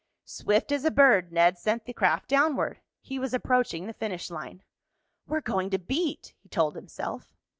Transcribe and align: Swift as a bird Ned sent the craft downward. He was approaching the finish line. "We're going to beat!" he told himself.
Swift 0.25 0.71
as 0.71 0.83
a 0.83 0.89
bird 0.89 1.31
Ned 1.31 1.59
sent 1.59 1.85
the 1.85 1.93
craft 1.93 2.27
downward. 2.27 2.81
He 3.01 3.19
was 3.19 3.35
approaching 3.35 3.85
the 3.85 3.93
finish 3.93 4.31
line. 4.31 4.63
"We're 5.27 5.41
going 5.41 5.69
to 5.69 5.77
beat!" 5.77 6.33
he 6.39 6.49
told 6.49 6.73
himself. 6.73 7.35